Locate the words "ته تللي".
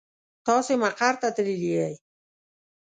1.21-1.55